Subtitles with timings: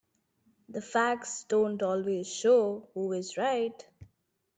[0.69, 3.85] The facts don't always show who is right.